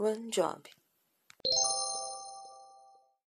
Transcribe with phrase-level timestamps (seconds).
[0.00, 0.64] one job.